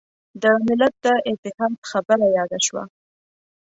د 0.41 0.43
ملت 0.65 0.93
د 1.05 1.07
اتحاد 1.29 1.73
خبره 1.91 2.25
یاده 2.37 2.59
شوه. 2.65 2.83